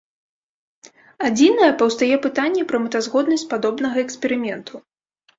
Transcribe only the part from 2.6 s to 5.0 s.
пра мэтазгоднасць падобнага эксперыменту.